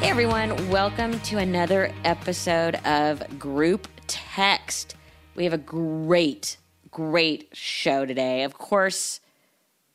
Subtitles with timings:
[0.00, 4.96] Hey everyone, welcome to another episode of Group Text.
[5.34, 6.56] We have a great,
[6.90, 8.44] great show today.
[8.44, 9.20] Of course,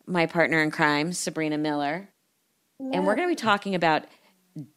[0.05, 2.09] my partner in crime, Sabrina Miller.
[2.79, 4.03] And we're going to be talking about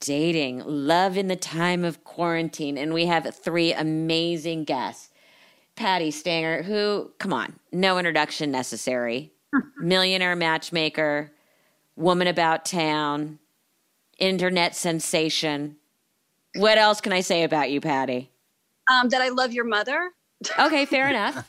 [0.00, 2.78] dating, love in the time of quarantine.
[2.78, 5.10] And we have three amazing guests.
[5.76, 9.34] Patti Stanger, who, come on, no introduction necessary,
[9.78, 11.32] millionaire matchmaker,
[11.96, 13.38] woman about town,
[14.18, 15.76] internet sensation.
[16.56, 18.30] What else can I say about you, Patti?
[18.90, 20.10] Um, that I love your mother.
[20.58, 21.48] Okay, fair enough.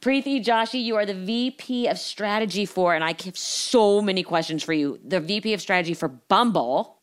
[0.00, 4.62] Priti Joshi, you are the VP of strategy for, and I have so many questions
[4.62, 4.98] for you.
[5.04, 6.98] The VP of strategy for Bumble.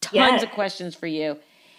[0.00, 0.42] Tons Yes.
[0.42, 1.38] of questions for you.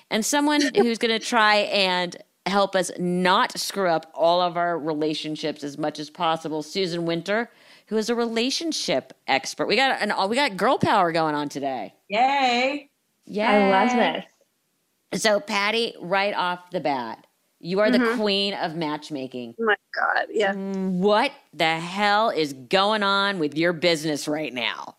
[0.09, 4.77] And someone who's going to try and help us not screw up all of our
[4.79, 6.61] relationships as much as possible.
[6.63, 7.49] Susan Winter,
[7.87, 9.67] who is a relationship expert.
[9.67, 11.93] We got an we got girl power going on today.
[12.09, 12.89] Yay.
[13.25, 13.51] Yeah.
[13.51, 15.21] I love this.
[15.21, 17.25] So, Patti, right off the bat,
[17.59, 18.19] you are the mm-hmm.
[18.19, 19.55] queen of matchmaking.
[19.59, 20.27] Oh my God.
[20.29, 20.53] Yeah.
[20.53, 24.96] Mm, what the hell is going on with your business right now?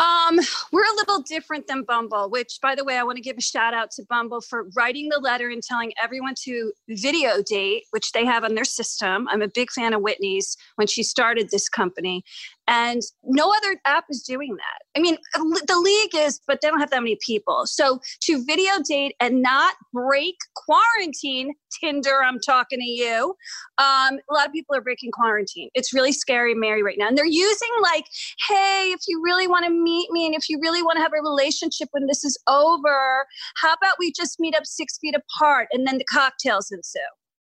[0.00, 0.40] Um,
[0.72, 3.42] we're a little different than Bumble, which, by the way, I want to give a
[3.42, 8.12] shout out to Bumble for writing the letter and telling everyone to video date, which
[8.12, 9.28] they have on their system.
[9.28, 12.24] I'm a big fan of Whitney's when she started this company.
[12.70, 14.96] And no other app is doing that.
[14.96, 17.66] I mean, the league is, but they don't have that many people.
[17.66, 23.34] So to video date and not break quarantine, Tinder, I'm talking to you.
[23.78, 25.68] Um, a lot of people are breaking quarantine.
[25.74, 27.08] It's really scary, Mary, right now.
[27.08, 28.04] And they're using like,
[28.48, 31.12] hey, if you really want to meet me and if you really want to have
[31.12, 35.66] a relationship when this is over, how about we just meet up six feet apart
[35.72, 37.00] and then the cocktails ensue?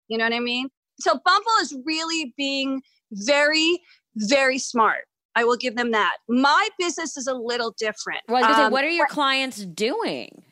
[0.09, 0.69] You know what I mean?
[1.00, 3.81] So Bumble is really being very,
[4.16, 5.04] very smart.
[5.37, 6.17] I will give them that.
[6.28, 8.21] My business is a little different.
[8.28, 10.43] Well, gonna say, Um, what are your clients doing?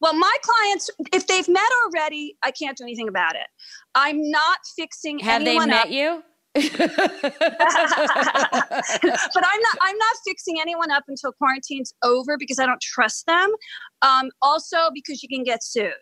[0.00, 3.46] well, my clients, if they've met already, I can't do anything about it.
[3.94, 5.90] I'm not fixing Have they anyone met up.
[5.90, 6.22] you?
[6.56, 6.64] but
[9.44, 9.76] I'm not.
[9.82, 13.50] I'm not fixing anyone up until quarantine's over because I don't trust them.
[14.00, 15.92] Um, also, because you can get sued,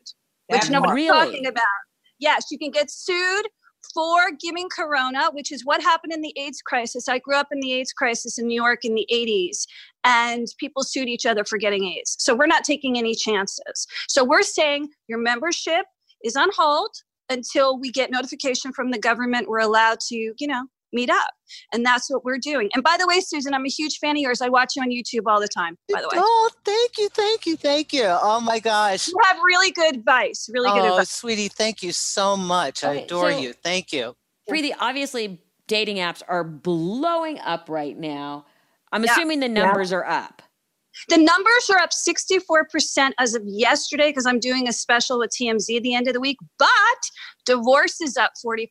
[0.49, 1.27] which nobody's part.
[1.29, 1.63] talking about.
[2.21, 3.49] Yes, you can get sued
[3.93, 7.09] for giving corona, which is what happened in the AIDS crisis.
[7.09, 9.67] I grew up in the AIDS crisis in New York in the 80s,
[10.05, 12.17] and people sued each other for getting AIDS.
[12.19, 13.87] So we're not taking any chances.
[14.09, 15.87] So we're saying your membership
[16.23, 16.91] is on hold
[17.31, 21.31] until we get notification from the government we're allowed to, you know, meet up.
[21.73, 22.71] And that's what we're doing.
[22.75, 24.41] And by the way, Susan, I'm a huge fan of yours.
[24.41, 26.15] I watch you on YouTube all the time, by the way.
[26.17, 28.05] Oh, thank you, thank you, thank you.
[28.07, 29.09] Oh my gosh.
[29.09, 30.49] You have really good advice.
[30.53, 31.11] Really good Oh, advice.
[31.11, 32.83] sweetie, thank you so much.
[32.85, 33.53] I adore so- you.
[33.53, 34.17] Thank you.
[34.49, 38.47] Priti, obviously, dating apps are blowing up right now.
[38.93, 39.13] I'm Yeah.
[39.13, 40.43] assuming the numbers are up.
[41.09, 45.77] The numbers are up 64% as of yesterday because I'm doing a special with TMZ
[45.77, 46.39] at the end of the week.
[46.59, 46.69] But
[47.45, 48.69] divorce is up 40%,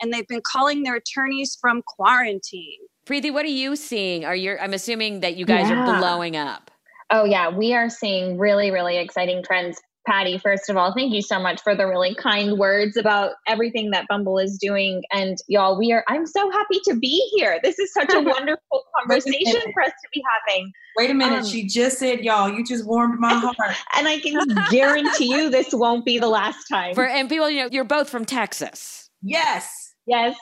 [0.00, 2.78] and they've been calling their attorneys from quarantine.
[3.06, 4.24] Priti, what are you seeing?
[4.24, 4.56] Are you?
[4.60, 6.70] I'm assuming that you guys are blowing up.
[7.10, 7.48] Oh, yeah.
[7.50, 9.80] We are seeing really, really exciting trends.
[10.06, 13.90] Patti, first of all, thank you so much for the really kind words about everything
[13.92, 15.02] that Bumble is doing.
[15.12, 17.60] And y'all, we are, I'm so happy to be here.
[17.62, 20.72] This is such a wonderful conversation for us to be having.
[20.96, 21.40] Wait a minute.
[21.40, 23.76] Um, she just said, y'all, you just warmed my heart.
[23.96, 24.38] And I can
[24.70, 26.94] guarantee you this won't be the last time.
[26.94, 29.08] For and people, you know, you're both from Texas.
[29.22, 29.94] yes.
[30.06, 30.36] yes.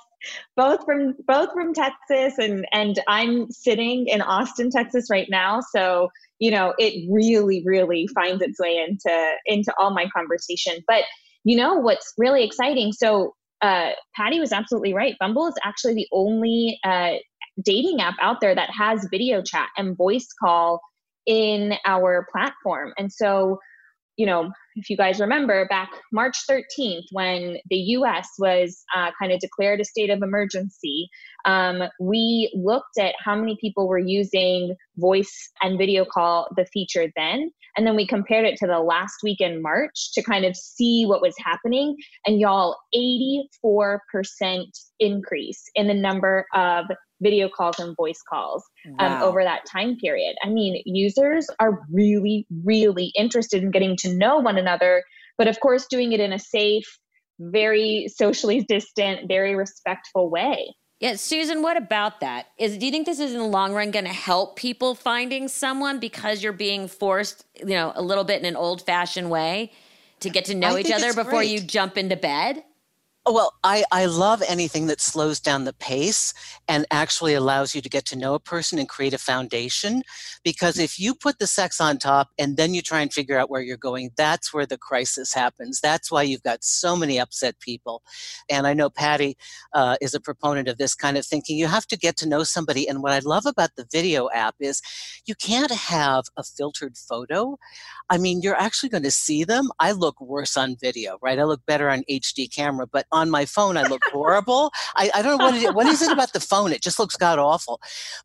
[0.57, 5.61] Both from both from Texas and and I'm sitting in Austin, Texas right now.
[5.75, 6.09] So,
[6.39, 10.83] you know, it really, really finds its way into into all my conversation.
[10.87, 11.05] But
[11.45, 12.93] you know what's really exciting?
[12.93, 15.17] So uh Patti was absolutely right.
[15.21, 17.15] Bumble is actually the only uh
[17.65, 20.81] dating app out there that has video chat and voice call
[21.27, 22.93] in our platform.
[22.99, 23.59] And so,
[24.17, 29.33] you know, if you guys remember, back March 13th, when the US was uh, kind
[29.33, 31.09] of declared a state of emergency,
[31.45, 37.09] um, we looked at how many people were using voice and video call, the feature
[37.17, 37.51] then.
[37.77, 41.05] And then we compared it to the last week in March to kind of see
[41.07, 41.97] what was happening.
[42.27, 43.47] And y'all, 84%
[44.99, 46.87] increase in the number of
[47.21, 48.65] video calls and voice calls
[48.99, 50.37] um, over that time period.
[50.43, 55.03] I mean, users are really, really interested in getting to know one another,
[55.37, 56.87] but of course, doing it in a safe,
[57.41, 60.73] very socially distant, very respectful way.
[61.01, 62.49] Yeah, Susan, what about that?
[62.59, 65.49] Is do you think this is in the long run going to help people finding
[65.49, 69.73] someone because you're being forced, you know, a little bit in an old-fashioned way
[70.21, 71.51] to get to know I each other before great.
[71.51, 72.63] you jump into bed?
[73.33, 76.35] Well, I, I love anything that slows down the pace
[76.67, 80.03] and actually allows you to get to know a person and create a foundation.
[80.43, 83.49] Because if you put the sex on top and then you try and figure out
[83.49, 85.81] where you're going, that's where the crisis happens.
[85.81, 88.03] That's why you've got so many upset people.
[88.51, 89.37] And I know Patti
[89.75, 91.57] uh, is a proponent of this kind of thinking.
[91.57, 92.89] You have to get to know somebody.
[92.89, 94.83] And what I love about the video app is
[95.25, 97.59] you can't have a filtered photo.
[98.09, 99.71] I mean, you're actually going to see them.
[99.79, 101.39] I look worse on video, right?
[101.39, 104.73] I look better on HD camera, but on my phone, I look horrible.
[104.95, 105.75] I, I don't know what it is.
[105.75, 106.73] What is it about the phone?
[106.73, 107.81] It just looks god awful.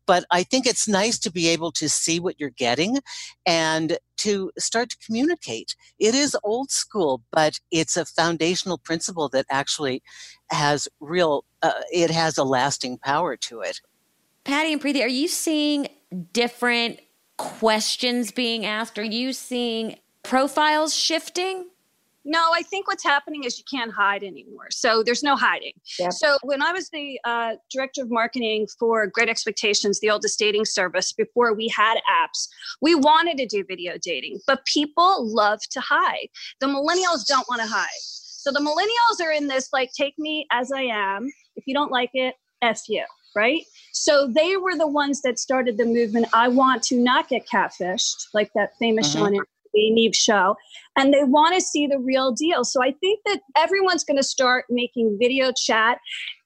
[0.06, 2.98] But I think it's nice to be able to see what you're getting
[3.44, 5.74] and to start to communicate.
[5.98, 10.02] It is old school, but it's a foundational principle that actually
[10.50, 13.80] has real, uh, it has a lasting power to it.
[14.44, 15.88] Patti and Priti, are you seeing
[16.32, 17.00] different
[17.36, 18.98] questions being asked?
[18.98, 21.66] Are you seeing profiles shifting?
[22.28, 24.66] No, I think what's happening is you can't hide anymore.
[24.70, 25.74] So there's no hiding.
[26.00, 26.12] Yep.
[26.12, 30.64] So when I was the uh, director of marketing for Great Expectations, the oldest dating
[30.64, 32.48] service, before we had apps,
[32.82, 36.26] we wanted to do video dating, but people love to hide.
[36.60, 37.86] The millennials don't want to hide.
[38.00, 41.30] So the millennials are in this like, take me as I am.
[41.54, 43.04] If you don't like it, F you,
[43.36, 43.62] right?
[43.92, 46.26] So they were the ones that started the movement.
[46.32, 49.36] I want to not get catfished, like that famous show on
[49.76, 50.56] Nev show
[50.96, 52.64] and they want to see the real deal.
[52.64, 55.98] So I think that everyone's going to start making video chat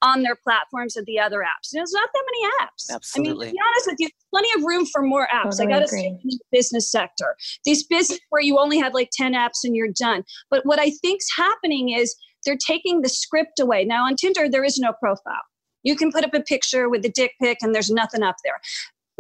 [0.03, 1.71] on their platforms of the other apps.
[1.73, 2.95] There's not that many apps.
[2.95, 3.49] Absolutely.
[3.49, 5.59] I mean, to be honest with you, plenty of room for more apps.
[5.59, 8.95] Totally I got to say, in the business sector, these business where you only have
[8.95, 10.25] like 10 apps and you're done.
[10.51, 13.85] But what I think's happening is they're taking the script away.
[13.85, 15.43] Now on Tinder, there is no profile.
[15.83, 18.61] You can put up a picture with a dick pic and there's nothing up there.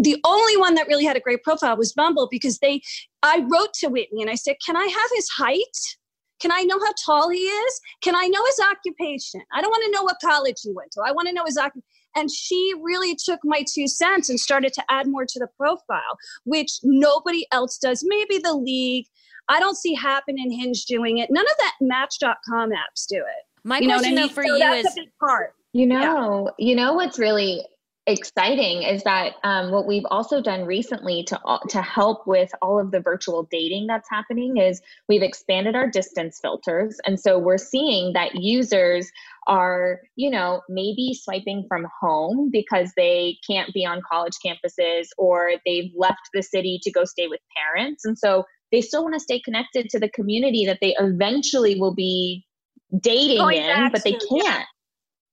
[0.02, 2.82] The only one that really had a great profile was Bumble because they
[3.23, 5.97] I wrote to Whitney and I said, Can I have his height?
[6.41, 7.81] Can I know how tall he is?
[8.02, 9.43] Can I know his occupation?
[9.52, 11.02] I don't want to know what college he went to.
[11.02, 11.82] I want to know his occupation.
[12.17, 16.19] And she really took my two cents and started to add more to the profile,
[16.44, 18.02] which nobody else does.
[18.05, 19.06] Maybe the league.
[19.49, 21.31] I don't see Happn and Hinge doing it.
[21.31, 23.44] None of that Match.com apps do it.
[23.64, 24.35] My you know what question I though mean?
[24.35, 25.55] for So you that's is a big part.
[25.73, 27.64] You know, you know what's really
[28.06, 31.38] exciting is that um, what we've also done recently to
[31.69, 36.38] to help with all of the virtual dating that's happening is we've expanded our distance
[36.41, 39.11] filters, and so we're seeing that users
[39.47, 45.52] are, you know, maybe swiping from home because they can't be on college campuses or
[45.67, 49.20] they've left the city to go stay with parents, and so they still want to
[49.20, 52.47] stay connected to the community that they eventually will be
[52.99, 54.67] dating in, but they can't.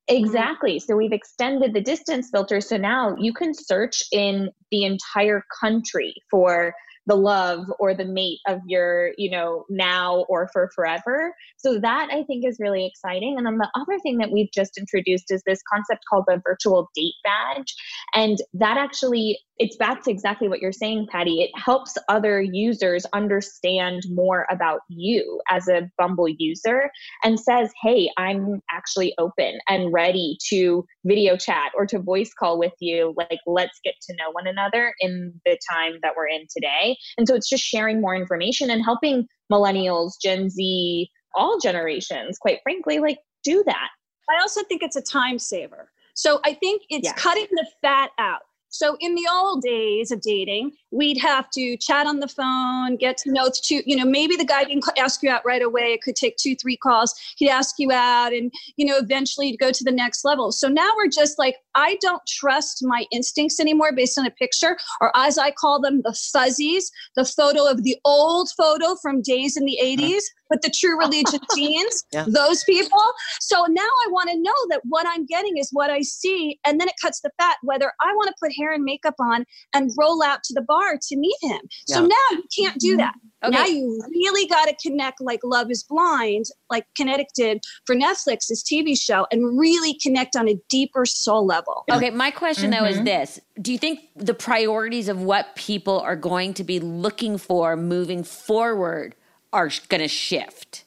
[0.09, 0.25] Mm-hmm.
[0.25, 0.80] Exactly.
[0.80, 2.62] So we've extended the distance filter.
[2.62, 6.74] So now you can search in the entire country for
[7.07, 11.33] the love or the mate of your, you know, now or for forever.
[11.57, 13.36] So that I think is really exciting.
[13.38, 16.90] And then the other thing that we've just introduced is this concept called the virtual
[16.95, 17.73] date badge.
[18.14, 21.42] And that actually, it's back to exactly what you're saying, Patti.
[21.42, 26.92] It helps other users understand more about you as a Bumble user
[27.23, 32.59] and says, Hey, I'm actually open and ready to video chat or to voice call
[32.59, 33.14] with you.
[33.18, 36.96] Like, let's get to know one another in the time that we're in today.
[37.18, 42.59] And so it's just sharing more information and helping millennials, Gen Z, all generations, quite
[42.63, 43.89] frankly, like do that.
[44.30, 45.92] I also think it's a time saver.
[46.13, 47.13] So I think it's Yeah.
[47.13, 48.42] cutting the fat out.
[48.69, 53.18] So in the old days of dating, we'd have to chat on the phone, get
[53.19, 55.94] to know two, you know, maybe the guy didn't ask you out right away.
[55.94, 57.16] It could take two, three calls.
[57.38, 60.52] He'd ask you out and, you know, eventually you'd go to the next level.
[60.52, 64.78] So now we're just like, I don't trust my instincts anymore based on a picture,
[65.02, 69.57] or as I call them, the fuzzies, the photo of the old photo from days
[69.57, 70.04] in the mm-hmm.
[70.04, 70.24] 80s.
[70.49, 72.25] With the true religion jeans, Yeah.
[72.27, 73.01] those people.
[73.42, 76.80] So now I want to know that what I'm getting is what I see, and
[76.80, 77.57] then it cuts the fat.
[77.63, 80.97] Whether I want to put hair and makeup on and roll out to the bar
[81.01, 81.59] to meet him.
[81.87, 83.13] So now you can't do that.
[83.44, 83.51] Okay.
[83.56, 88.47] Now you really got to connect like Love is Blind, like Kinetic did for Netflix,
[88.49, 91.85] this TV show, and really connect on a deeper soul level.
[91.92, 93.06] Okay, my question though is Mhm.
[93.06, 93.39] this.
[93.61, 98.23] Do you think the priorities of what people are going to be looking for moving
[98.23, 99.16] forward
[99.54, 100.85] are going to shift?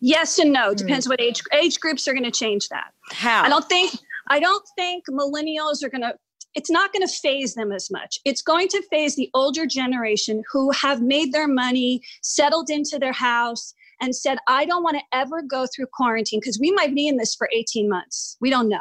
[0.00, 0.70] Yes and no.
[0.70, 0.76] Hmm.
[0.76, 2.92] Depends what age age groups are going to change that.
[3.10, 3.44] How?
[3.44, 3.92] I don't think
[4.28, 6.14] I don't think millennials are going to
[6.54, 8.18] it's not going to faze them as much.
[8.24, 13.12] It's going to faze the older generation who have made their money, settled into their
[13.12, 17.08] house and said I don't want to ever go through quarantine because we might be
[17.08, 18.36] in this for 18 months.
[18.40, 18.80] We don't know.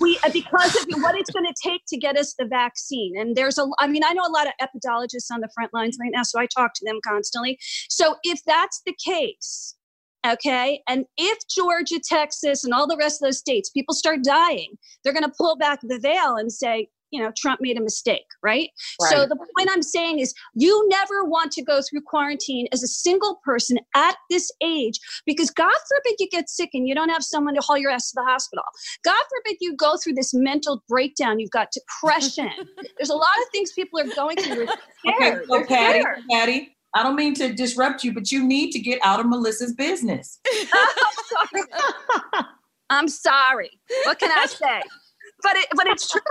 [0.00, 3.18] We uh, because of what it's going to take to get us the vaccine.
[3.18, 5.98] And there's a I mean I know a lot of epidemiologists on the front lines
[6.00, 7.58] right now so I talk to them constantly.
[7.88, 9.74] So if that's the case,
[10.26, 10.80] Okay.
[10.88, 15.12] And if Georgia, Texas, and all the rest of those states, people start dying, they're
[15.12, 18.70] going to pull back the veil and say, you know, Trump made a mistake, right?
[19.08, 22.88] So the point I'm saying is you never want to go through quarantine as a
[22.88, 27.22] single person at this age because God forbid you get sick and you don't have
[27.22, 28.64] someone to haul your ass to the hospital.
[29.04, 31.38] God forbid you go through this mental breakdown.
[31.38, 32.50] You've got depression.
[32.98, 34.66] There's a lot of things people are going through.
[35.06, 36.18] Okay, so They're Patti, scared.
[36.30, 39.74] Patti, I don't mean to disrupt you, but you need to get out of Melissa's
[39.74, 40.40] business.
[40.72, 40.88] I'm
[41.28, 42.46] sorry.
[42.88, 43.70] I'm sorry.
[44.04, 44.80] What can I say?
[45.44, 46.22] But it, but it's true.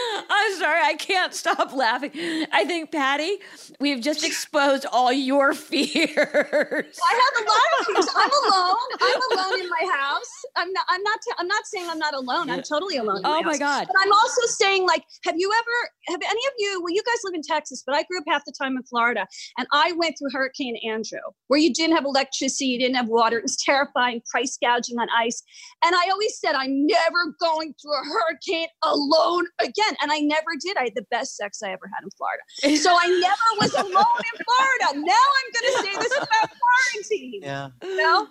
[0.30, 2.12] I'm sorry, I can't stop laughing.
[2.52, 3.38] I think, Patti,
[3.80, 6.00] we've just exposed all your fears.
[6.16, 8.08] I have a lot of things.
[8.16, 8.76] I'm alone.
[9.02, 10.32] I'm alone in my house.
[10.56, 10.86] I'm not.
[10.90, 11.20] I'm not.
[11.30, 12.50] i I'm not saying I'm not alone.
[12.50, 13.18] I'm totally alone.
[13.18, 13.58] in Oh my house.
[13.60, 13.88] God.
[13.88, 15.90] But I'm also saying, like, have you ever?
[16.08, 16.80] Have any of you?
[16.82, 19.26] Well, you guys live in Texas, but I grew up half the time in Florida,
[19.58, 23.38] and I went through Hurricane Andrew, where you didn't have electricity, you didn't have water.
[23.38, 25.42] It was terrifying, price gouging on ice.
[25.84, 29.94] And I always said, I'm never going through a hurricane alone again.
[30.02, 30.76] And I never did.
[30.76, 32.42] I had the best sex I ever had in Florida.
[32.82, 35.06] So I never was alone in Florida.
[35.06, 37.40] Now I'm going to say this about quarantine.
[37.42, 37.68] Yeah.
[37.82, 38.26] You know?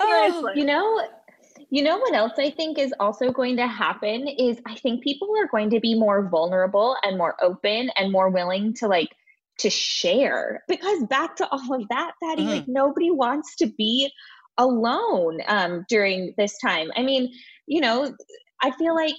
[0.00, 0.52] Oh.
[0.54, 1.08] You know,
[1.70, 5.28] you know what else I think is also going to happen is I think people
[5.38, 9.08] are going to be more vulnerable and more open and more willing to like
[9.58, 12.48] to share because back to all of that, Patti, Mhm.
[12.48, 14.10] like nobody wants to be
[14.56, 16.90] alone um, during this time.
[16.96, 17.32] I mean,
[17.66, 18.14] you know,
[18.62, 19.16] I feel like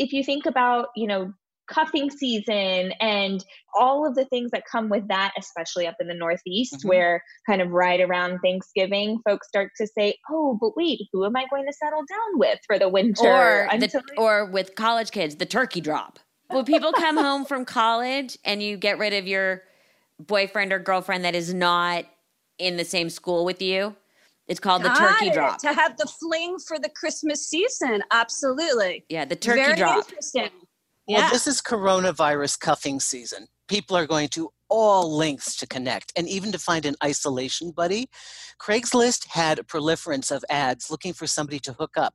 [0.00, 1.32] if you think about, you know,
[1.68, 3.44] cuffing season and
[3.78, 6.88] all of the things that come with that, especially up in the Northeast, Mhm.
[6.88, 11.36] where kind of right around Thanksgiving, folks start to say, "Oh, but wait, who am
[11.36, 15.12] I going to settle down with for the winter?" or the, until or with college
[15.12, 16.18] kids, the turkey drop.
[16.48, 19.62] When people come home from college and you get rid of your
[20.18, 22.04] boyfriend or girlfriend that is not
[22.58, 23.94] in the same school with you,
[24.50, 25.34] it's called the turkey it.
[25.34, 25.58] drop.
[25.60, 28.02] To have the fling for the Christmas season.
[28.10, 29.04] Absolutely.
[29.08, 29.98] Yeah, the turkey Very drop.
[30.08, 30.50] interesting.
[31.08, 31.30] Well, Yeah.
[31.30, 33.46] this is coronavirus cuffing season.
[33.68, 38.08] People are going to all lengths to connect and even to find an isolation buddy.
[38.60, 42.14] Craigslist had a proliferance of ads looking for somebody to hook up.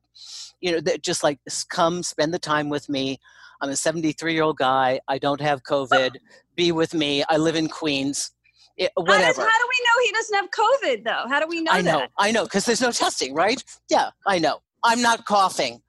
[0.62, 1.40] You know, that just like
[1.70, 3.18] come spend the time with me.
[3.62, 5.00] I'm a 73 year old guy.
[5.08, 6.18] I don't have COVID.
[6.56, 7.24] Be with me.
[7.30, 8.32] I live in Queens.
[8.78, 11.30] It, How, does, how do we know he doesn't have COVID, though?
[11.30, 12.12] How do we know I know, that?
[12.18, 13.64] I know, because there's no testing, right?
[13.90, 14.60] Yeah, I know.
[14.84, 15.82] I'm not coughing.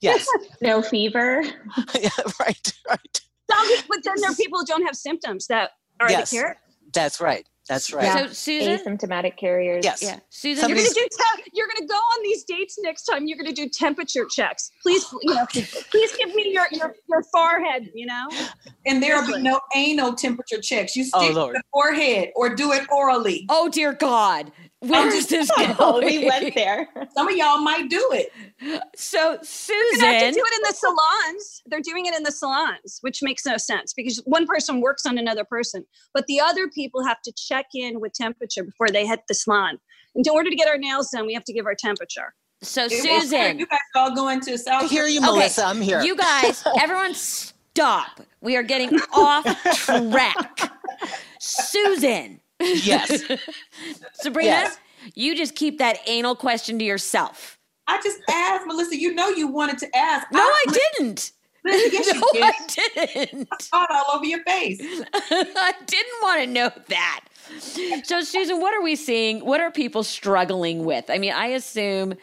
[0.00, 0.26] Yes,
[0.60, 1.42] no fever.
[1.98, 2.10] yeah,
[2.40, 3.20] right, right.
[3.50, 5.70] Some but then there are people who don't have symptoms that
[6.00, 6.30] are Yes.
[6.30, 6.56] the cure.
[6.92, 7.46] That's right.
[7.68, 8.26] That's right.
[8.28, 9.84] So Susan, Asymptomatic carriers.
[9.84, 10.02] Yes.
[10.02, 11.08] yeah, Susan, You're gonna do.
[11.10, 13.26] Te- you're gonna go on these dates next time.
[13.26, 14.70] You're gonna do temperature checks.
[14.82, 15.46] Please, you know,
[15.90, 17.90] please give me your your, your forehead.
[17.94, 18.26] You know,
[18.86, 20.94] And there will be no anal temperature checks.
[20.94, 21.56] You Oh, stick Lord.
[21.56, 23.46] the forehead or do it orally.
[23.48, 24.52] oh dear God,
[24.88, 25.74] where is this going?
[25.78, 26.88] Oh, we went there.
[27.14, 28.32] Some of y'all might do it.
[28.96, 31.62] So you're have to do it in the salons.
[31.66, 35.18] They're doing it in the salons, which makes no sense because one person works on
[35.18, 39.20] another person, but the other people have to check in with temperature before they hit
[39.28, 39.78] the salon.
[40.14, 42.34] And in order to get our nails done, we have to give our temperature.
[42.62, 42.92] so It.
[42.92, 44.84] Susan, you guys all going to South.
[44.84, 45.64] I hear you, Okay, Melissa.
[45.66, 46.02] I'm here.
[46.02, 48.20] You guys, everyone stop.
[48.40, 49.44] We are getting off
[49.84, 50.70] track.
[51.40, 52.40] Susan.
[52.60, 53.22] Yes.
[54.14, 54.78] Sabrina, Yes.
[55.14, 57.58] you just keep that anal question to yourself.
[57.86, 58.96] I just asked Melissa.
[58.98, 60.26] You know you wanted to ask.
[60.32, 60.64] No, I
[60.98, 61.32] didn't.
[61.66, 62.42] Yes, you no, did.
[62.42, 62.52] I
[63.14, 63.48] didn't.
[63.52, 64.80] I saw it all over your face.
[65.14, 67.24] I didn't want to know that.
[68.04, 69.44] So, Susan, what are we seeing?
[69.44, 71.10] What are people struggling with?
[71.10, 72.14] I mean, I assume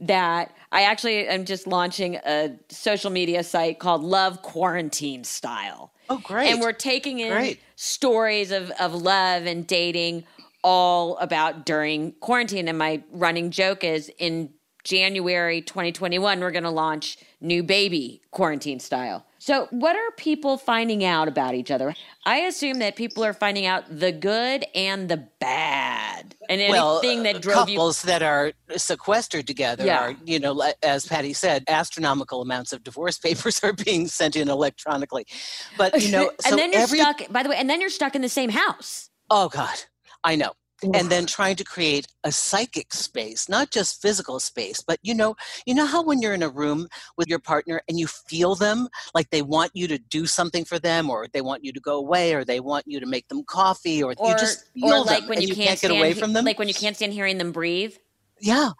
[0.00, 5.92] that I actually am just launching a social media site called Love Quarantine Style.
[6.08, 6.50] Oh, great.
[6.50, 7.60] And we're taking in Great.
[7.76, 10.24] stories of, of love and dating
[10.62, 12.68] all about during quarantine.
[12.68, 14.50] And my running joke is in
[14.84, 19.26] January 2021, we're going to launch new baby quarantine style.
[19.42, 21.94] So, what are people finding out about each other?
[22.26, 27.22] I assume that people are finding out the good and the bad, and anything well,
[27.22, 28.08] that uh, drove couples you.
[28.08, 30.00] that are sequestered together Yeah.
[30.02, 34.50] are, you know, as Patti said, astronomical amounts of divorce papers are being sent in
[34.50, 35.26] electronically.
[35.78, 37.32] But you know, and so then you're every stuck.
[37.32, 39.08] By the way, and then you're stuck in the same house.
[39.30, 39.84] oh god,
[40.22, 40.52] I know.
[40.82, 45.36] And then trying to create a psychic space not just physical space but you know
[45.66, 48.88] you know how when you're in a room with your partner and you feel them
[49.14, 51.96] like they want you to do something for them or they want you to go
[51.96, 55.04] away or they want you to make them coffee or, Or, you just feel or
[55.04, 56.96] like them when you, can't, can't get stand, away from them Like when you can't
[56.96, 57.94] stand hearing them breathe.
[58.40, 58.70] Yeah.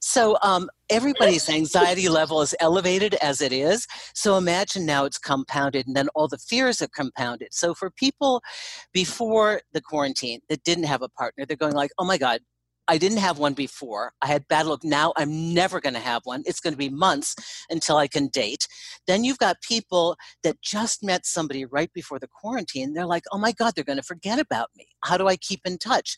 [0.00, 3.86] So um, everybody's anxiety level is elevated as it is.
[4.14, 7.48] So imagine now it's compounded, and then all the fears are compounded.
[7.52, 8.42] So for people
[8.92, 12.40] before the quarantine that didn't have a partner, they're going like, "Oh my God."
[12.86, 14.12] I didn't have one before.
[14.20, 14.84] I had bad luck.
[14.84, 16.42] Now I'm never going to have one.
[16.46, 17.34] It's going to be months
[17.70, 18.68] until I can date.
[19.06, 22.92] Then you've got people that just met somebody right before the quarantine.
[22.92, 24.86] They're like, oh my God, they're going to forget about me.
[25.04, 26.16] How do I keep in touch?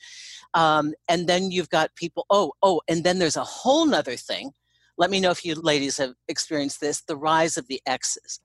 [0.55, 4.51] Um, and then you've got people, oh, oh, and then there's a whole nother thing.
[4.99, 8.41] Let me know if you ladies have experienced this the rise of the exes.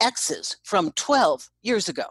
[0.00, 2.04] Exes from 12 years ago.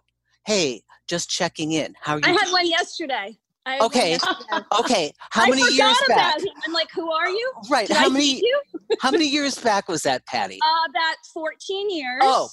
[0.45, 1.93] Hey, just checking in.
[2.01, 2.23] How are you?
[2.25, 3.37] I had one yesterday.
[3.65, 4.11] I Okay.
[4.11, 4.65] yesterday.
[4.79, 5.13] Okay.
[5.31, 6.39] How I many forgot years about back?
[6.39, 6.47] him.
[6.65, 7.53] I'm like, who are you?
[7.69, 7.87] Right.
[7.87, 8.61] Did how I many you?
[9.01, 10.59] how many years back was that, Patti?
[10.63, 12.19] Uh, about 14 years.
[12.21, 12.49] Oh,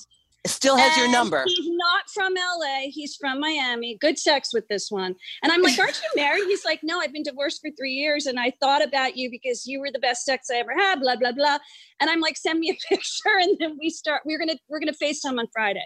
[0.46, 1.44] Still has your number.
[1.46, 2.84] He's not from LA.
[2.88, 3.98] He's from Miami.
[4.00, 5.14] Good sex with this one.
[5.42, 6.44] And I'm like, Aren't you married?
[6.46, 8.24] He's like, No, I've been divorced for three years.
[8.24, 11.16] And I thought about you because you were the best sex I ever had, blah,
[11.16, 11.58] blah, blah.
[12.00, 13.36] And I'm like, Send me a picture.
[13.38, 15.84] And then we start, we're going to, we're going to FaceTime on Friday.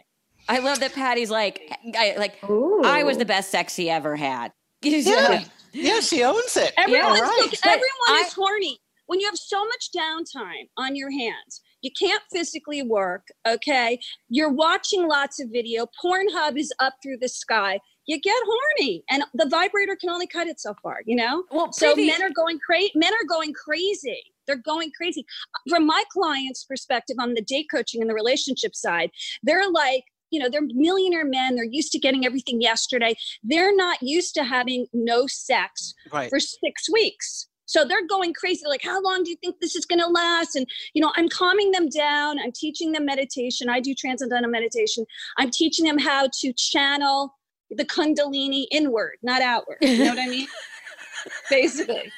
[0.48, 1.60] I love that Patti's like,
[1.98, 2.34] I, like
[2.84, 4.52] I was the best sex he ever had.
[4.84, 5.44] Yeah.
[5.72, 6.72] Yeah, she owns it.
[6.76, 7.40] Everyone's All right.
[7.50, 8.78] look, everyone I- is horny.
[9.06, 13.26] When you have so much downtime on your hands, you can't physically work.
[13.46, 13.98] Okay,
[14.30, 15.86] you're watching lots of video.
[16.02, 17.80] Pornhub is up through the sky.
[18.06, 21.00] You get horny, and the vibrator can only cut it so far.
[21.06, 21.44] You know.
[21.50, 22.92] Well, So Priti- men are going crazy.
[22.94, 24.22] Men are going crazy.
[24.46, 25.26] They're going crazy.
[25.68, 29.10] From my client's perspective, on the date coaching and the relationship side,
[29.42, 31.54] they're like, you know, they're millionaire men.
[31.54, 33.14] They're used to getting everything yesterday.
[33.42, 36.28] They're not used to having no sex Right.
[36.28, 37.48] for six weeks.
[37.66, 38.62] So they're going crazy.
[38.68, 40.54] Like, how long do you think this is going to last?
[40.54, 42.38] And, you know, I'm calming them down.
[42.38, 43.70] I'm teaching them meditation.
[43.70, 45.06] I do transcendental meditation.
[45.38, 47.34] I'm teaching them how to channel
[47.70, 49.78] the Kundalini inward, not outward.
[49.80, 50.46] You know what I mean?
[51.50, 52.12] Basically.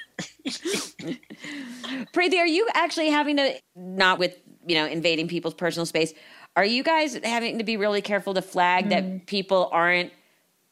[2.12, 4.36] Priti, are you actually having to not with
[4.66, 6.12] you know invading people's personal space?
[6.56, 9.26] Are you guys having to be really careful to flag that mm.
[9.26, 10.10] people aren't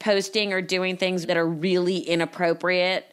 [0.01, 3.07] posting or doing things that are really inappropriate?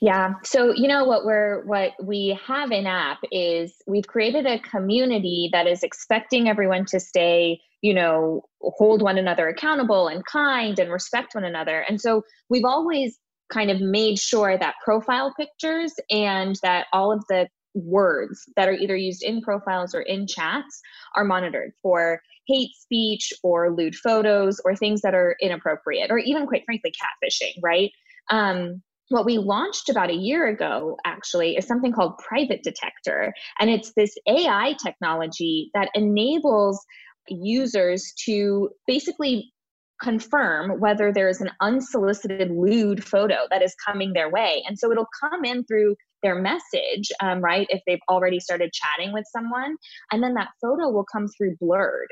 [0.00, 0.34] Yeah.
[0.44, 5.48] So, you know what we're what we have in app is we've created a community
[5.52, 10.90] that is expecting everyone to stay, you know, hold one another accountable and kind and
[10.90, 11.84] respect one another.
[11.88, 13.18] And so we've always
[13.52, 18.74] kind of made sure that profile pictures and that all of the words that are
[18.74, 20.80] either used in profiles or in chats
[21.16, 26.46] are monitored for hate speech or lewd photos or things that are inappropriate or even
[26.46, 27.90] quite frankly catfishing, right?
[28.30, 33.68] Um, what we launched about a year ago actually is something called private detector and
[33.68, 36.80] it's this ai technology that enables
[37.28, 39.52] users to basically
[40.00, 45.08] confirm whether there's an unsolicited lewd photo that is coming their way and so it'll
[45.20, 49.76] come in through their message um, right if they've already started chatting with someone
[50.12, 52.08] and then that photo will come through blurred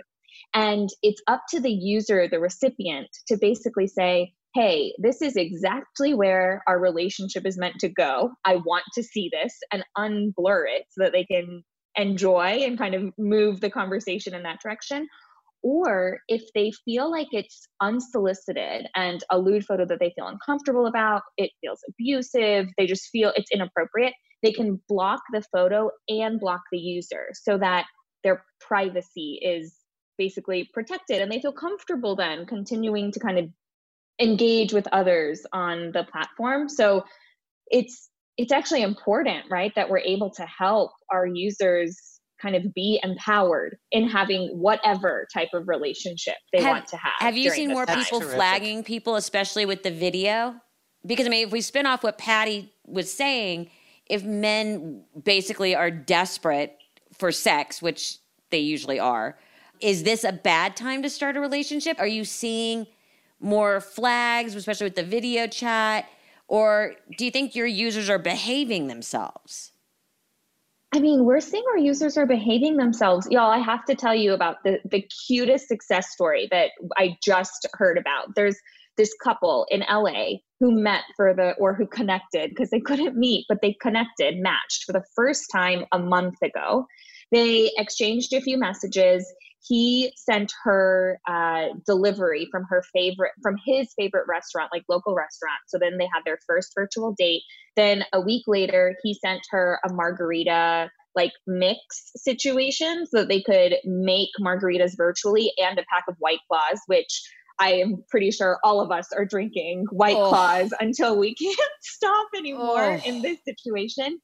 [0.55, 6.15] and it's up to the user the recipient to basically say hey, this is exactly
[6.15, 8.31] where our relationship is meant to go.
[8.45, 11.63] I want to see this and unblur it so that they can
[11.97, 15.07] enjoy and kind of move the conversation in that direction.
[15.63, 20.87] Or if they feel like it's unsolicited and a lewd photo that they feel uncomfortable
[20.87, 26.39] about, it feels abusive, they just feel it's inappropriate, they can block the photo and
[26.39, 27.87] block the user so that
[28.23, 29.75] their privacy is
[30.17, 33.47] basically protected and they feel comfortable then continuing to kind of
[34.21, 36.69] engage with others on the platform.
[36.69, 37.05] So
[37.69, 43.01] it's it's actually important right that we're able to help our users kind of be
[43.03, 47.71] empowered in having whatever type of relationship they Have- want to have Have you seen
[47.71, 48.03] more time.
[48.03, 48.37] people Terrific.
[48.37, 50.55] flagging people, especially with the video?
[51.05, 53.71] Because I mean, if we spin off what Patti was saying,
[54.07, 56.77] if men basically are desperate
[57.17, 58.19] for sex, which
[58.51, 59.39] they usually are,
[59.81, 61.99] is this a bad time to start a relationship?
[62.01, 62.87] Are you seeing
[63.41, 66.09] more flags, especially with the video chat?
[66.49, 69.73] Or do you think your users are behaving themselves?
[70.93, 73.29] I mean, we're seeing our users are behaving themselves.
[73.31, 77.67] Y'all, I have to tell you about the, the cutest success story that I just
[77.75, 78.35] heard about.
[78.35, 78.57] There's
[78.97, 83.45] this couple in LA who met for the, or who connected because they couldn't meet,
[83.49, 86.87] but they connected, matched for the first time a month ago.
[87.31, 89.31] They exchanged a few messages.
[89.67, 95.59] He sent her uh, delivery from her favorite, from his favorite restaurant, like local restaurant.
[95.67, 97.43] So then they had their first virtual date.
[97.77, 103.43] Then a week later, he sent her a margarita like mix situation so that they
[103.43, 107.23] could make margaritas virtually and a pack of white claws, which
[107.59, 110.29] I am pretty sure all of us are drinking white oh.
[110.29, 113.01] claws until we can't stop anymore oh.
[113.05, 114.21] in this situation.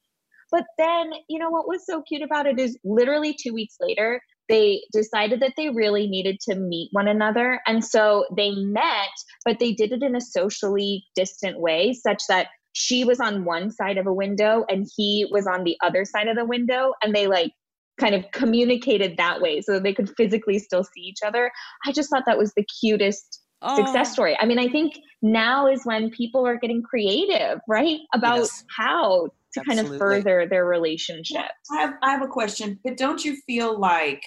[0.55, 4.21] But then, you know, what was so cute about it is literally two weeks later,
[4.47, 7.59] they decided that they really needed to meet one another.
[7.67, 9.09] And so they met,
[9.43, 13.69] but they did it in a socially distant way, such that she was on one
[13.69, 16.93] side of a window and he was on the other side of the window.
[17.03, 17.51] And they like
[17.99, 21.51] kind of communicated that way so that they could physically still see each other.
[21.85, 23.75] I just thought that was the cutest oh.
[23.75, 24.37] success story.
[24.39, 27.99] I mean, I think now is when people are getting creative, right?
[28.13, 28.63] About yes.
[28.77, 29.83] how to Absolutely.
[29.83, 31.51] kind of further their relationship.
[31.71, 34.23] I have, I have a question, but don't you feel like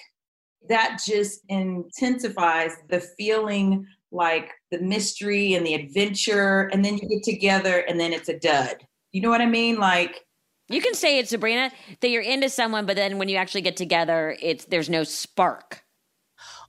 [0.67, 7.23] that just intensifies the feeling like the mystery and the adventure, and then you get
[7.23, 8.75] together and then it's a dud?
[9.11, 9.77] You know what I mean?
[9.77, 10.25] Like,
[10.67, 13.75] you can say it, Sabrina, that you're into someone, but then when you actually get
[13.77, 15.83] together, it's there's no spark.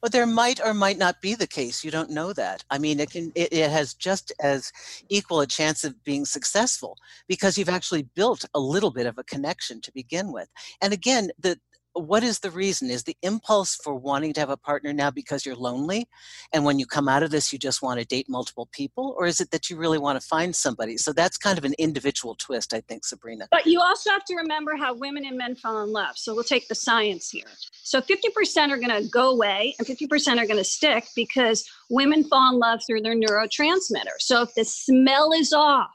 [0.03, 1.85] Well, there might or might not be the case.
[1.85, 2.65] You don't know that.
[2.71, 4.73] I mean, it can it, it has just as
[5.11, 6.97] equal a chance of being successful
[7.29, 10.49] because you've actually built a little bit of a connection to begin with.
[10.81, 11.59] And again, the
[11.95, 12.91] what is the reason?
[12.91, 16.07] Is the impulse for wanting to have a partner now because you're lonely?
[16.53, 19.15] And when you come out of this, you just want to date multiple people?
[19.19, 20.97] Or is it that you really want to find somebody?
[20.97, 23.49] So that's kind of an individual twist, I think, Sabrina.
[23.51, 26.17] But you also have to remember how women and men fall in love.
[26.17, 27.49] So we'll take the science here.
[27.73, 32.25] So 50% are going to go away and 50% are going to stick because women
[32.25, 34.19] fall in love through their neurotransmitter.
[34.19, 35.91] So if the smell is off,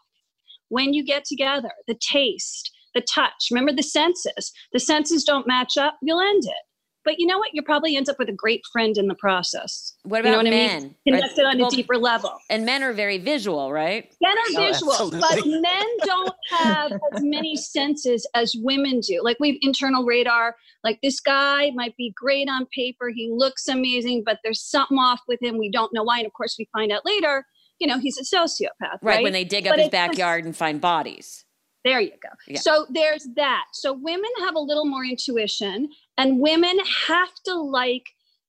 [0.69, 3.49] when you get together, the taste, the touch.
[3.51, 4.51] Remember the senses.
[4.73, 6.63] The senses don't match up, you'll end it.
[7.05, 7.51] But you know what?
[7.53, 9.93] You probably end up with a great friend in the process.
[10.03, 10.77] What about you know what men?
[10.77, 10.95] I mean?
[11.07, 12.33] Connected on well, a deeper level.
[12.49, 14.11] And men are very visual, right?
[14.19, 15.19] Men are oh, visual, absolutely.
[15.19, 19.21] but men don't have as many senses as women do.
[19.23, 20.55] Like we've internal radar.
[20.83, 23.11] Like this guy might be great on paper.
[23.13, 25.59] He looks amazing, but there's something off with him.
[25.59, 26.17] We don't know why.
[26.17, 27.45] And of course, we find out later.
[27.79, 28.69] You know, he's a sociopath.
[28.81, 29.23] Right, right?
[29.23, 31.44] when they dig up his backyard just, and find bodies.
[31.85, 32.29] There you go.
[32.47, 32.59] Yeah.
[32.59, 33.65] So there's that.
[33.71, 38.03] So women have a little more intuition, and women have to like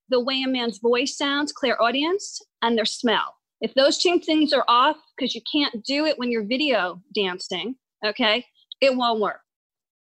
[0.09, 3.37] the way a man's voice sounds, clairaudience, and their smell.
[3.61, 7.77] If those two things are off, because you can't do it when you're video dancing,
[8.05, 8.44] okay,
[8.81, 9.40] it won't work.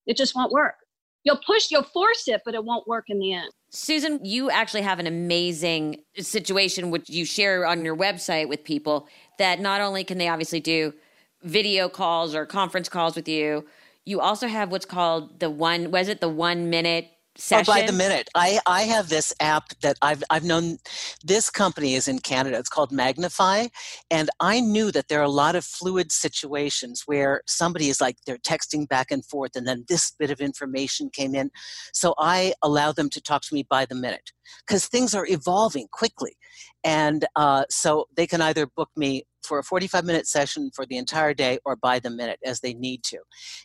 [0.05, 0.75] It just won't work.
[1.23, 3.51] You'll push, you'll force it, but it won't work in the end.
[3.69, 9.07] Susan, you actually have an amazing situation which you share on your website with people
[9.37, 10.93] that not only can they obviously do
[11.43, 13.65] video calls or conference calls with you.
[14.05, 17.71] You also have what's called the one, was it the one minute session?
[17.71, 18.29] Oh, by the minute.
[18.35, 20.77] I, I have this app that I've, I've known,
[21.23, 22.57] this company is in Canada.
[22.57, 23.67] It's called Magnify.
[24.09, 28.17] And I knew that there are a lot of fluid situations where somebody is like,
[28.25, 31.51] they're texting back and forth, and then this bit of information came in.
[31.93, 34.31] So I allow them to talk to me by the minute
[34.65, 36.35] because things are evolving quickly.
[36.83, 40.97] And uh, so they can either book me for a 45 minute session for the
[40.97, 43.19] entire day or by the minute as they need to.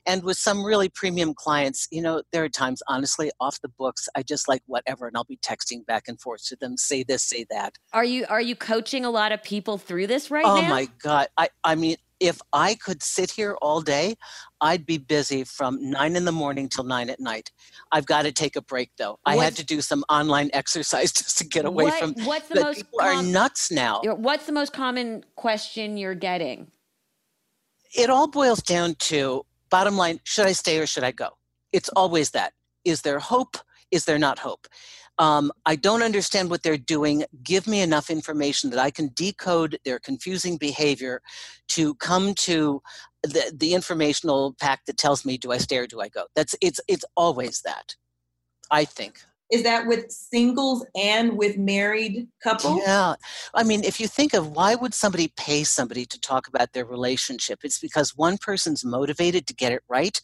[0.06, 4.08] And with some really premium clients, you know, there are times, honestly, off the books,
[4.14, 7.22] I just like whatever, and I'll be texting back and forth to them, say this,
[7.22, 7.74] say that.
[7.92, 10.66] Are you are you coaching a lot of people through this right oh now?
[10.66, 11.28] Oh my God.
[11.36, 14.16] I, I mean, if I could sit here all day,
[14.60, 17.50] I'd be busy from nine in the morning till nine at night.
[17.92, 19.18] I've got to take a break though.
[19.22, 22.14] What's, I had to do some online exercise just to get away what, from.
[22.24, 22.76] What's the most?
[22.76, 24.00] People com- are nuts now.
[24.02, 26.70] What's the most common question you're getting?
[27.94, 31.30] It all boils down to bottom line: should I stay or should I go?
[31.72, 32.52] It's always that.
[32.84, 33.56] Is there hope?
[33.90, 34.66] Is there not hope?
[35.18, 37.24] Um, I don't understand what they're doing.
[37.42, 41.22] Give me enough information that I can decode their confusing behavior
[41.68, 42.82] to come to
[43.22, 46.24] the, the informational pack that tells me do I stay or do I go.
[46.34, 47.96] That's it's it's always that.
[48.70, 49.20] I think.
[49.50, 52.80] Is that with singles and with married couples?
[52.84, 53.14] Yeah.
[53.54, 56.84] I mean, if you think of why would somebody pay somebody to talk about their
[56.84, 57.60] relationship?
[57.62, 60.20] It's because one person's motivated to get it right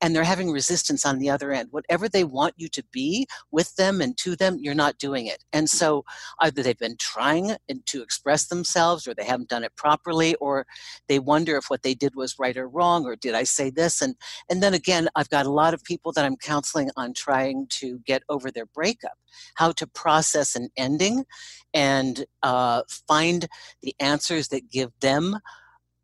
[0.00, 1.68] and they're having resistance on the other end.
[1.70, 5.44] Whatever they want you to be with them and to them, you're not doing it.
[5.52, 6.04] And so
[6.40, 10.66] either they've been trying to express themselves or they haven't done it properly or
[11.08, 14.02] they wonder if what they did was right or wrong or did I say this
[14.02, 14.16] and
[14.50, 17.98] and then again I've got a lot of people that I'm counseling on trying to
[18.00, 19.16] get over their breakup,
[19.54, 21.24] how to process an ending
[21.72, 23.46] and uh, find
[23.82, 25.38] the answers that give them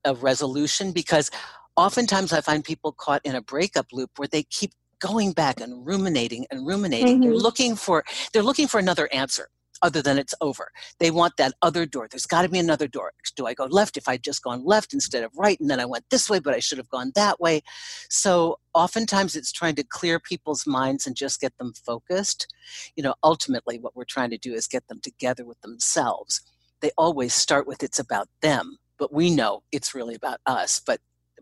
[0.04, 1.30] a resolution because
[1.76, 5.84] oftentimes I find people caught in a breakup loop where they keep going back and
[5.84, 7.20] ruminating and ruminating.
[7.20, 7.30] Mm-hmm.
[7.30, 9.48] They're looking for they're looking for another answer
[9.82, 10.70] other than it's over.
[10.98, 12.08] They want that other door.
[12.10, 13.12] There's got to be another door.
[13.36, 15.84] Do I go left if I'd just gone left instead of right and then I
[15.84, 17.62] went this way but I should have gone that way.
[18.08, 22.52] So oftentimes it's trying to clear people's minds and just get them focused.
[22.96, 26.40] You know, ultimately what we're trying to do is get them together with themselves.
[26.80, 30.80] They always start with it's about them, but we know it's really about us.
[30.84, 31.00] But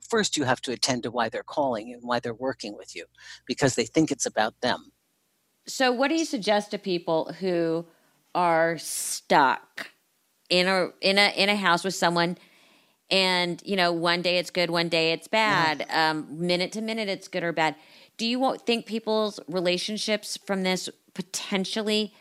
[0.09, 3.05] first you have to attend to why they're calling and why they're working with you
[3.47, 4.93] because they think it's about them.
[5.67, 7.87] So, what do you suggest to people who
[8.35, 9.91] are stuck
[10.49, 12.39] in a in a in a house with someone?
[13.11, 15.87] And you know, one day it's good, one day it's bad.
[15.89, 16.11] Yeah.
[16.11, 17.75] Um, minute to minute, it's good or bad.
[18.17, 22.13] Do you think people's relationships from this potentially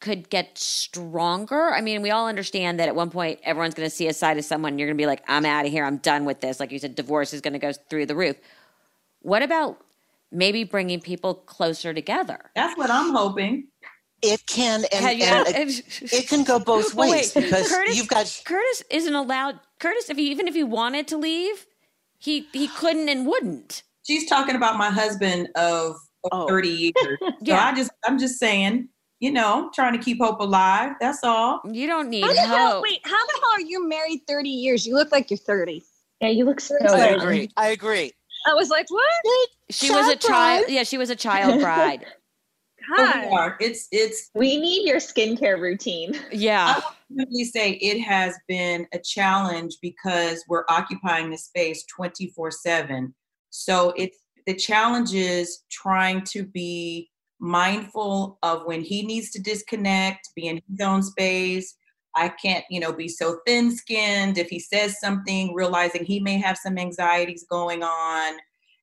[0.00, 1.72] could get stronger?
[1.72, 4.38] I mean, we all understand that at one point everyone's going to see a side
[4.38, 5.84] of someone and you're going to be like, I'm out of here.
[5.84, 6.60] I'm done with this.
[6.60, 8.36] Like you said, divorce is going to go through the roof.
[9.20, 9.78] What about
[10.30, 12.50] maybe bringing people closer together?
[12.54, 13.68] That's what I'm hoping.
[14.20, 18.42] It can, and, and it, it, can go both ways wait, because Curtis, you've got
[18.44, 19.60] Curtis isn't allowed.
[19.78, 21.66] Curtis, if he even if he wanted to leave,
[22.18, 23.84] he he couldn't and wouldn't.
[24.04, 26.48] She's talking about my husband of, of oh.
[26.48, 26.94] 30 years.
[27.20, 27.66] So yeah.
[27.66, 28.88] I just I'm just saying
[29.20, 30.92] you know, trying to keep hope alive.
[31.00, 31.60] That's all.
[31.64, 32.56] You don't need oh, how hope.
[32.56, 34.86] Hell, wait, how the hell are you married 30 years?
[34.86, 35.82] You look like you're 30.
[36.20, 37.50] Yeah, you look so I agree.
[37.56, 38.12] I agree.
[38.46, 39.48] I was like, what?
[39.70, 40.66] She was a child.
[40.68, 42.06] Yeah, she was a child bride.
[42.96, 43.52] Oh God.
[43.60, 46.14] It's it's we need your skincare routine.
[46.32, 46.74] Yeah.
[46.76, 53.12] I would really say it has been a challenge because we're occupying the space 24-7.
[53.50, 60.30] So it's the challenge is trying to be mindful of when he needs to disconnect,
[60.34, 61.74] be in his own space.
[62.16, 64.38] I can't, you know, be so thin skinned.
[64.38, 68.38] If he says something, realizing he may have some anxieties going on.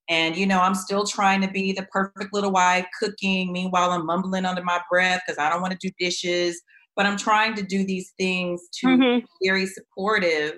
[0.08, 3.52] And, you know, I'm still trying to be the perfect little wife cooking.
[3.52, 6.62] Meanwhile, I'm mumbling under my breath because I don't want to do dishes.
[6.96, 9.20] But I'm trying to do these things to mm-hmm.
[9.20, 10.54] be very supportive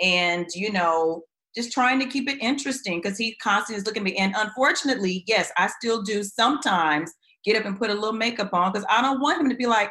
[0.00, 1.22] and, you know,
[1.54, 4.16] just trying to keep it interesting because he constantly is looking at me.
[4.16, 7.12] And unfortunately, yes, I still do sometimes
[7.44, 9.66] get up and put a little makeup on because I don't want him to be
[9.66, 9.90] like,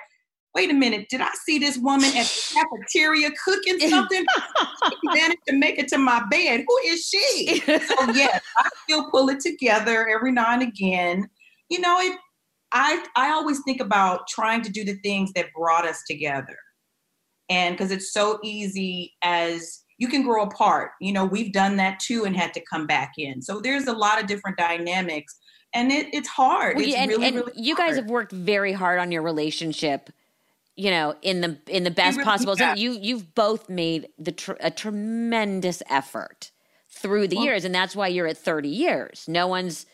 [0.55, 4.25] wait a minute, did I see this woman at the cafeteria cooking something?
[4.89, 6.65] she managed to make it to my bed.
[6.67, 7.61] Who is she?
[7.65, 7.75] so
[8.13, 11.29] yes, I still pull it together every now and again.
[11.69, 12.17] You know, it
[12.71, 16.57] I I always think about trying to do the things that brought us together.
[17.49, 20.91] And because it's so easy as you can grow apart.
[21.01, 23.41] You know, we've done that too and had to come back in.
[23.41, 25.37] So there's a lot of different dynamics
[25.73, 26.77] and it, it's hard.
[26.77, 27.89] Well, it's and, really, and really you hard.
[27.89, 30.09] guys have worked very hard on your relationship.
[30.79, 32.55] You know, in the in the best really possible.
[32.55, 32.79] sense.
[32.79, 36.51] You you've both made the tr- a tremendous effort
[36.87, 39.25] through the well, years, and that's why you're at 30 years.
[39.27, 39.85] No one's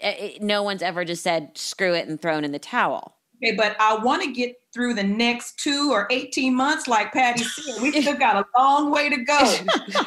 [0.00, 3.16] eh, eh, no one's ever just said screw it and thrown in the towel.
[3.42, 7.44] Okay, but I want to get through the next two or 18 months, like Patti
[7.44, 7.82] said.
[7.82, 9.54] We still got a long way to go.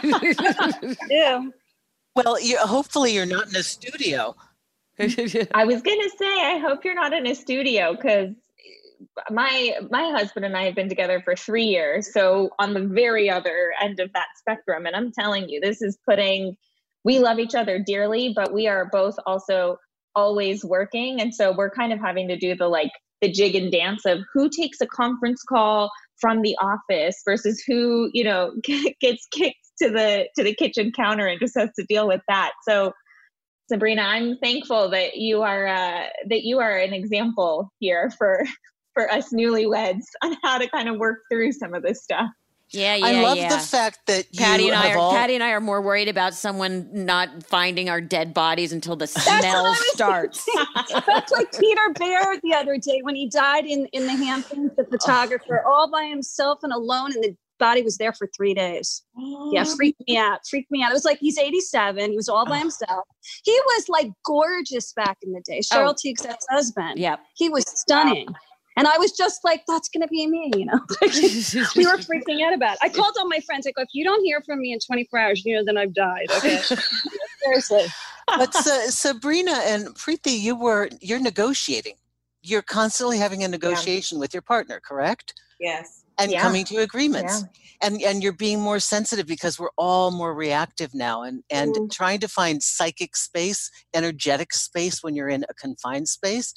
[1.09, 1.43] yeah.
[2.15, 4.35] Well, you, hopefully you're not in a studio.
[4.99, 8.29] I was gonna say, I hope you're not in a studio because
[9.29, 13.29] my my husband and I have been together for three years, so on the very
[13.29, 14.85] other end of that spectrum.
[14.85, 16.55] And I'm telling you, this is putting.
[17.05, 19.77] We love each other dearly, but we are both also
[20.15, 23.71] always working, and so we're kind of having to do the like the jig and
[23.71, 28.53] dance of who takes a conference call from the office versus who you know
[29.01, 32.51] gets kicked to the to the kitchen counter and just has to deal with that.
[32.67, 32.93] So
[33.69, 38.43] Sabrina, I'm thankful that you are uh, that you are an example here for
[38.93, 42.29] for us newlyweds on how to kind of work through some of this stuff.
[42.69, 43.49] Yeah, yeah, I love yeah.
[43.49, 45.11] the fact that Patti and I are all...
[45.11, 49.05] Patti and I are more worried about someone not finding our dead bodies until the
[49.05, 50.43] smell starts.
[51.05, 54.85] That's like Peter Beard the other day when he died in in the Hamptons, the
[54.85, 59.03] photographer, all by himself and alone and the body was there for three days.
[59.51, 59.75] Yeah, oh.
[59.75, 60.39] freaked me out.
[60.49, 60.91] Freaked me out.
[60.91, 62.11] It was like he's 87.
[62.11, 63.05] He was all by himself.
[63.43, 65.59] He was like gorgeous back in the day.
[65.59, 65.93] Cheryl Oh.
[65.93, 66.97] Tiegs' ex-husband.
[66.97, 68.27] Yeah, He was stunning.
[68.75, 70.79] And I was just like, that's gonna be me, you know.
[71.75, 72.79] we were freaking out about it.
[72.81, 73.67] I called all my friends.
[73.67, 75.93] I go, if you don't hear from me in 24 hours, you know, then I've
[75.93, 76.27] died.
[76.37, 76.61] Okay.
[77.43, 77.87] Seriously.
[78.27, 81.95] but Sa- Sabrina and Priti, you were you're negotiating.
[82.41, 85.33] You're constantly having a negotiation with your partner, correct?
[85.59, 86.03] Yes.
[86.17, 86.41] And Yeah.
[86.41, 87.43] coming to agreements.
[87.81, 91.91] And and you're being more sensitive because we're all more reactive now and and Mm.
[91.91, 96.53] trying to find psychic space, energetic space when you're in a confined space.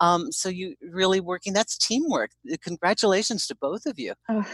[0.00, 2.30] Um, so you really working that's teamwork.
[2.62, 4.14] Congratulations to both of you.
[4.28, 4.46] Ugh,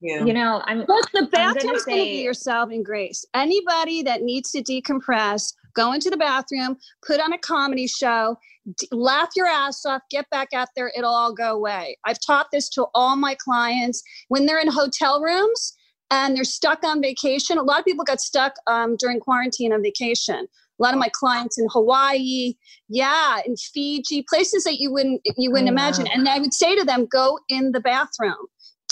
[0.00, 0.24] Yeah.
[0.24, 3.24] you know, I'm Look, the gonna bathroom is going to be your saving grace.
[3.34, 6.76] Anybody that needs to decompress, go into the bathroom,
[7.06, 8.36] put on a comedy show,
[8.76, 11.96] d- laugh your ass off, get back out there, it'll all go away.
[12.04, 15.74] I've taught this to all my clients when they're in hotel rooms
[16.10, 17.56] and they're stuck on vacation.
[17.56, 20.46] A lot of people got stuck um, during quarantine on vacation.
[20.82, 22.54] A lot of my clients in Hawaii,
[22.88, 26.06] yeah, in Fiji, places that you wouldn't you wouldn't Oh, imagine.
[26.06, 26.10] wow.
[26.14, 28.34] And I would say to them, go in the bathroom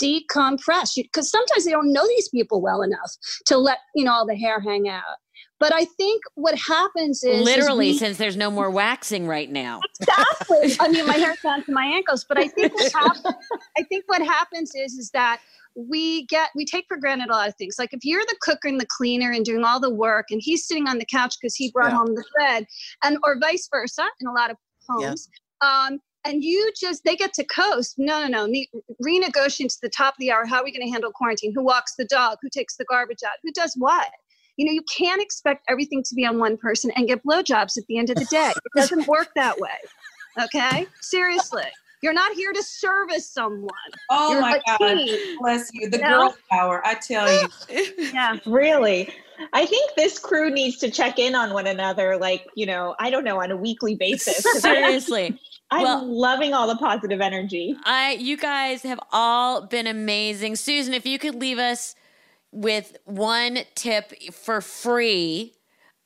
[0.01, 3.11] decompress because sometimes they don't know these people well enough
[3.45, 5.17] to let you know all the hair hang out
[5.59, 9.49] but i think what happens is is Literally, we- since there's no more waxing right
[9.51, 9.79] now.
[9.99, 13.35] exactly i mean my hair's down to my ankles but i think what happens
[13.77, 15.39] i think what happens is is that
[15.75, 17.75] we get we take for granted a lot of things.
[17.79, 20.67] Like if you're the cook and the cleaner and doing all the work and he's
[20.67, 21.97] sitting on the couch because he brought Yeah.
[21.97, 22.65] home the bread
[23.03, 24.57] and or vice versa in a lot of
[24.99, 25.07] Yeah.
[25.09, 25.29] homes
[25.61, 27.95] um and you just they get to coast.
[27.97, 28.45] No no no.
[28.45, 28.69] Ne-
[29.03, 30.45] renegotiating to the top of the hour.
[30.45, 31.51] How are we going to handle quarantine?
[31.55, 32.37] Who walks the dog?
[32.41, 33.33] Who takes the garbage out?
[33.43, 34.07] Who does what?
[34.57, 37.85] You know you can't expect everything to be on one person and get blowjobs at
[37.87, 38.51] the end of the day.
[38.51, 39.69] It doesn't work that way.
[40.43, 40.85] Okay?
[41.01, 41.63] Seriously
[42.01, 43.69] you're not here to service someone
[44.09, 44.77] Oh you're my God.
[44.95, 45.37] team.
[45.39, 45.89] Bless you.
[45.89, 46.09] The No.
[46.09, 46.81] girl power.
[46.85, 47.47] I tell you.
[48.13, 49.13] yeah really.
[49.53, 53.09] I think this crew needs to check in on one another, like, you know, I
[53.09, 54.45] don't know, on a weekly basis.
[54.45, 55.39] I- Seriously.
[55.71, 57.75] I'm Well- loving all the positive energy.
[57.85, 60.57] I you guys have all been amazing.
[60.57, 61.95] Susan, if you could leave us
[62.51, 65.53] with one tip for free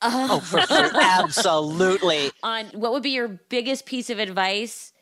[0.01, 0.91] Oh, for sure.
[0.93, 2.29] Absolutely.
[2.43, 4.93] on what would be your biggest piece of advice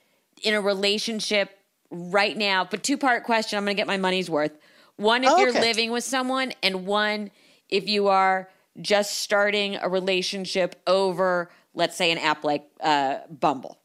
[0.44, 1.58] in a relationship
[1.90, 4.58] right now, but two part question, I'm going to get my money's worth.
[4.96, 7.32] One if you're living with someone and one
[7.70, 13.80] if you are just starting a relationship over let's say an app like uh, Bumble.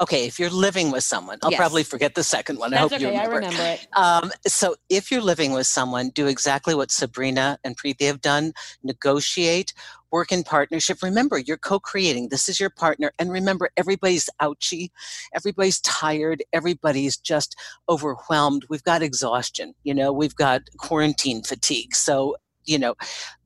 [0.00, 1.58] Okay, if you're living with someone, I'll Yes.
[1.58, 2.72] probably forget the second one.
[2.72, 3.46] I That's hope you okay, I remember.
[3.48, 3.86] remember it.
[3.96, 8.54] Um, so if you're living with someone, do exactly what Sabrina and Priti have done.
[8.82, 9.74] Negotiate,
[10.10, 11.02] work in partnership.
[11.02, 12.30] Remember, you're co-creating.
[12.30, 13.12] This is your partner.
[13.18, 14.90] And remember, everybody's ouchy.
[15.34, 16.42] Everybody's tired.
[16.52, 17.54] Everybody's just
[17.88, 18.64] overwhelmed.
[18.70, 19.74] We've got exhaustion.
[19.82, 21.94] You know, we've got quarantine fatigue.
[21.94, 22.94] So, you know,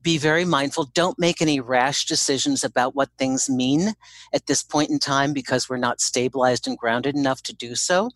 [0.03, 0.85] be very mindful.
[0.95, 3.95] Don't make any rash decisions about what things mean
[4.33, 8.11] at this point in time because we're not stabilized and grounded enough to do so.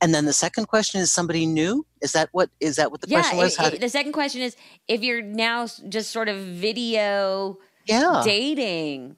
[0.00, 1.84] And then the second question is somebody new?
[2.00, 3.58] Is that what is that what the question was?
[3.58, 4.56] it- it- the second question is
[4.88, 8.22] if you're now just sort of video yeah.
[8.24, 9.16] dating.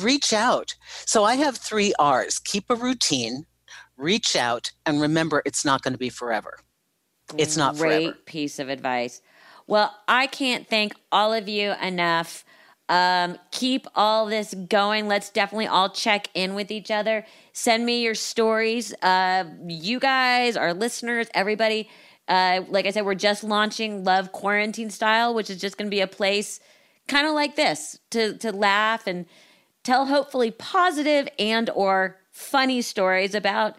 [0.00, 0.74] Reach out.
[1.04, 2.38] So I have three R's.
[2.38, 3.44] Keep a routine,
[3.96, 6.58] reach out, and remember it's not going to be forever.
[7.36, 8.18] It's not Great forever.
[8.26, 9.20] piece of advice.
[9.66, 12.44] Well, I can't thank all of you enough.
[12.88, 15.08] Um, keep all this going.
[15.08, 17.24] Let's definitely all check in with each other.
[17.52, 18.92] Send me your stories.
[19.02, 21.88] Uh, you guys, our listeners, everybody.
[22.28, 25.94] Uh, like I said, we're just launching Love Quarantine Style, which is just going to
[25.94, 26.60] be a place
[27.06, 29.26] kind of like this to to laugh and
[29.82, 33.76] tell hopefully positive and or funny stories about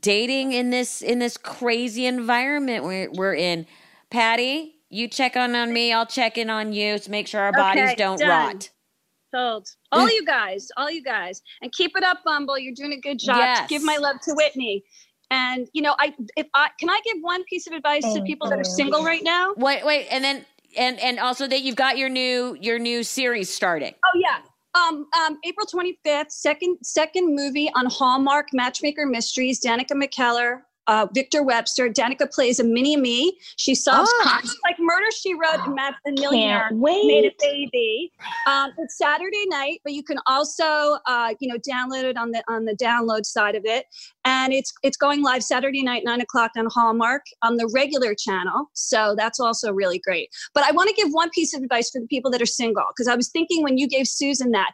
[0.00, 3.66] dating in this in this crazy environment we're, we're in
[4.10, 7.52] Patti you check on on me i'll check in on you to make sure our
[7.52, 8.28] bodies Okay, don't done.
[8.28, 8.70] rot
[9.32, 9.68] Sold.
[9.92, 12.58] All you guys, all you guys, and keep it up, Bumble.
[12.58, 13.36] You're doing a good job.
[13.36, 13.68] Yes.
[13.68, 14.82] Give my love to Whitney.
[15.30, 18.26] And you know, I if I can I give one piece of advice to Thank
[18.26, 19.54] people that are single right now.
[19.56, 20.44] wait wait and then
[20.76, 24.38] and and also that you've got your new your new series starting Oh yeah.
[24.74, 29.60] Um, um, April 25th, second second movie on Hallmark Matchmaker Mysteries.
[29.60, 31.88] Danica McKellar, uh, Victor Webster.
[31.88, 33.38] Danica plays a mini me.
[33.56, 34.22] She solves Ah.
[34.22, 36.68] crimes like Murder She Wrote and the Millionaire.
[37.06, 38.12] Made a baby.
[38.48, 42.42] Um, it's Saturday night, but you can also, uh, you know, download it on the
[42.48, 43.86] on the download side of it,
[44.24, 48.68] and it's it's going live Saturday night, nine o'clock on Hallmark on the regular channel.
[48.74, 50.28] So that's also really great.
[50.54, 52.84] But I want to give one piece of advice for the people that are single
[52.94, 54.72] because I was thinking when you gave Susan that.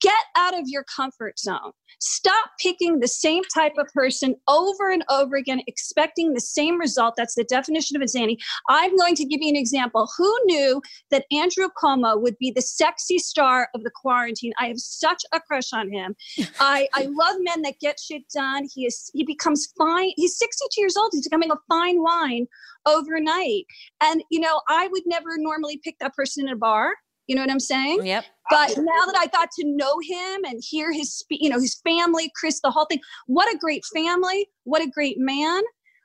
[0.00, 1.72] Get out of your comfort zone.
[2.00, 7.14] Stop picking the same type of person over and over again, expecting the same result.
[7.16, 8.38] That's the definition of insanity.
[8.68, 10.08] I'm going to give you an example.
[10.18, 14.52] Who knew that Andrew Cuomo would be the sexy star of the quarantine?
[14.58, 16.14] I have such a crush on him.
[16.60, 18.66] I, I love men that get shit done.
[18.74, 20.12] He is he becomes fine.
[20.16, 21.10] He's 62 years old.
[21.12, 22.46] He's becoming a fine wine
[22.86, 23.66] overnight.
[24.02, 26.94] And you know, I would never normally pick that person in a bar.
[27.26, 28.04] You know what I'm saying?
[28.04, 28.24] Yep.
[28.50, 32.30] But now that I got to know him and hear his, you know, his family,
[32.36, 34.48] Chris, the whole thing, what a great family.
[34.64, 35.62] What a great man.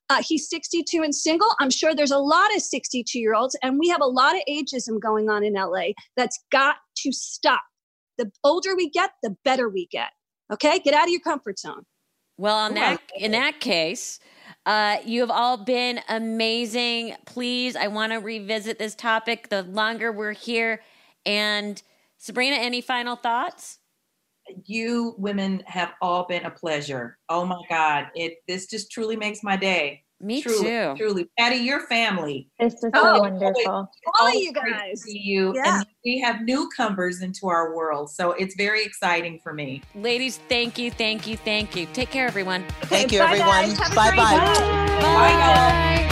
[0.09, 1.49] Uh, he's 62 and single.
[1.59, 4.41] I'm sure there's a lot of 62 year olds, and we have a lot of
[4.49, 7.61] ageism going on in LA that's got to stop.
[8.17, 10.09] The older we get, the better we get.
[10.51, 11.84] Okay, get out of your comfort zone.
[12.38, 14.20] Well, on that, in that case,
[14.65, 17.15] uh, you have all been amazing.
[17.26, 20.82] Please, I want to revisit this topic the longer we're here.
[21.30, 21.82] And
[22.17, 23.77] Sabrina, any final thoughts?
[24.65, 27.19] You women have all been a pleasure.
[27.30, 28.07] Oh my God.
[28.15, 30.03] It this just truly makes my day.
[30.19, 30.93] Me truly, too.
[30.97, 31.30] Truly.
[31.38, 32.49] Patti, your family.
[32.59, 33.89] This is oh, so Oh, wonderful.
[34.19, 35.03] All of you great to guys.
[35.03, 35.53] See you.
[35.55, 35.77] Yeah.
[35.77, 38.09] And we have newcomers into our world.
[38.09, 39.84] So it's very exciting for me.
[39.93, 41.86] Ladies, thank you, thank you, thank you.
[41.93, 42.65] Take care, everyone.
[42.82, 43.47] Thank you, bye, everyone.
[43.47, 43.77] guys.
[43.77, 44.38] Have a Bye bye.
[44.99, 46.09] Bye, y'all.